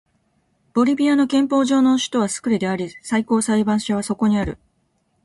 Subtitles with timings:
[0.73, 4.57] ボリビアの憲法上の首都はスクレであり最高裁判所はそこにある